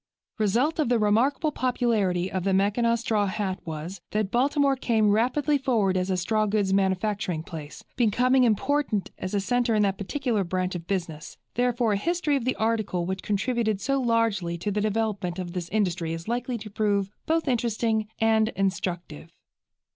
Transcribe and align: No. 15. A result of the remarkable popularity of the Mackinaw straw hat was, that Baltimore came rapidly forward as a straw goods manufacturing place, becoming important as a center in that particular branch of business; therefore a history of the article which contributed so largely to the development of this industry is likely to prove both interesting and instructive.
No. 0.39 0.45
15. 0.45 0.45
A 0.45 0.45
result 0.55 0.79
of 0.79 0.89
the 0.89 0.97
remarkable 0.97 1.51
popularity 1.51 2.31
of 2.31 2.43
the 2.43 2.55
Mackinaw 2.55 2.95
straw 2.95 3.27
hat 3.27 3.59
was, 3.65 4.01
that 4.09 4.31
Baltimore 4.31 4.75
came 4.75 5.11
rapidly 5.11 5.59
forward 5.59 5.95
as 5.95 6.09
a 6.09 6.17
straw 6.17 6.47
goods 6.47 6.73
manufacturing 6.73 7.43
place, 7.43 7.83
becoming 7.97 8.43
important 8.43 9.11
as 9.19 9.35
a 9.35 9.39
center 9.39 9.75
in 9.75 9.83
that 9.83 9.99
particular 9.99 10.43
branch 10.43 10.73
of 10.73 10.87
business; 10.87 11.37
therefore 11.53 11.93
a 11.93 11.97
history 11.97 12.35
of 12.35 12.45
the 12.45 12.55
article 12.55 13.05
which 13.05 13.21
contributed 13.21 13.79
so 13.79 14.01
largely 14.01 14.57
to 14.57 14.71
the 14.71 14.81
development 14.81 15.37
of 15.37 15.53
this 15.53 15.69
industry 15.69 16.13
is 16.13 16.27
likely 16.27 16.57
to 16.57 16.71
prove 16.71 17.11
both 17.27 17.47
interesting 17.47 18.07
and 18.19 18.49
instructive. 18.55 19.29